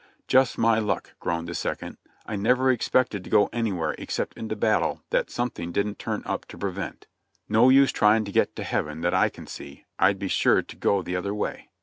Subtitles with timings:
[0.27, 1.97] "Just my luck," groaned the second.
[2.25, 6.57] "I never expected to gc anywhere except into battle that something didn't turn up to
[6.57, 7.05] pre vent.
[7.47, 10.75] No use trying to get to heaven, that I can see; I'd be sure to
[10.75, 11.69] go the other way!"